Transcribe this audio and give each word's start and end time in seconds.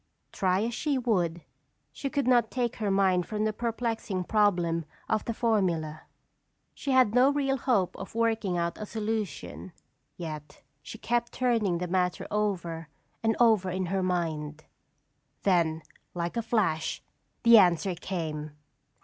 Try 0.31 0.63
as 0.63 0.73
she 0.73 0.97
would, 0.97 1.41
she 1.91 2.09
could 2.09 2.27
not 2.27 2.49
take 2.49 2.77
her 2.77 2.89
mind 2.89 3.27
from 3.27 3.45
the 3.45 3.53
perplexing 3.53 4.23
problem 4.23 4.85
of 5.07 5.23
the 5.25 5.31
formula. 5.35 6.05
She 6.73 6.89
had 6.89 7.13
no 7.13 7.29
real 7.31 7.55
hope 7.55 7.95
of 7.97 8.15
working 8.15 8.57
out 8.57 8.79
a 8.79 8.87
solution 8.87 9.73
yet 10.17 10.63
she 10.81 10.97
kept 10.97 11.33
turning 11.33 11.77
the 11.77 11.87
matter 11.87 12.25
over 12.31 12.89
and 13.21 13.35
over 13.39 13.69
in 13.69 13.85
her 13.93 14.01
mind. 14.01 14.63
Then 15.43 15.83
like 16.15 16.35
a 16.35 16.41
flash, 16.41 17.03
the 17.43 17.59
answer 17.59 17.93
came! 17.93 18.53